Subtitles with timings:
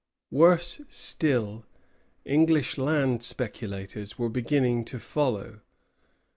[0.31, 1.63] Worse still,
[2.25, 5.59] English land speculators were beginning to follow.